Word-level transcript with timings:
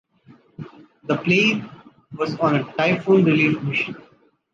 The 1.03 1.15
plane 1.17 1.69
was 2.17 2.35
on 2.39 2.55
a 2.55 2.63
typhoon 2.73 3.23
relief 3.23 3.61
mission. 3.61 3.97